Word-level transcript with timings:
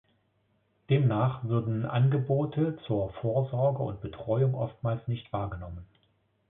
Demnach 0.89 1.43
würden 1.43 1.85
Angebote 1.85 2.75
zur 2.87 3.13
Vorsorge 3.21 3.83
und 3.83 4.01
Betreuung 4.01 4.55
oftmals 4.55 5.07
nicht 5.07 5.31
wahrgenommen. 5.31 5.85